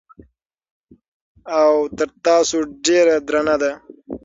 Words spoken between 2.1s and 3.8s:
تاسو ډېره درنه ده